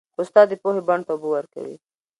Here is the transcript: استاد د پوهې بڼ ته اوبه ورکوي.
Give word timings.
استاد 0.21 0.45
د 0.49 0.53
پوهې 0.61 0.81
بڼ 0.87 0.99
ته 1.05 1.11
اوبه 1.13 1.27
ورکوي. 1.31 1.75